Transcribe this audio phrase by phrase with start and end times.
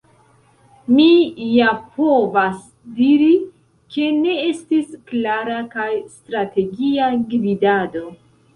[0.93, 1.09] “Mi
[1.47, 2.55] ja povas
[3.01, 3.29] diri,
[3.97, 8.07] ke ne estis klara kaj strategia gvidado.